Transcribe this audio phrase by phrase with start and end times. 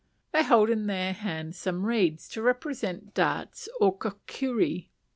[0.31, 4.89] They hold in their hands some reeds to represent darts or kokiri.